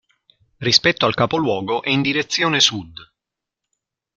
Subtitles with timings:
[0.57, 2.97] Rispetto al capoluogo è in direzione sud.